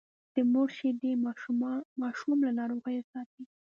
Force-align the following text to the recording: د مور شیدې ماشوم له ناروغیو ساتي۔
د 0.33 0.35
مور 0.51 0.69
شیدې 0.77 1.11
ماشوم 2.03 2.37
له 2.45 2.51
ناروغیو 2.59 3.07
ساتي۔ 3.11 3.43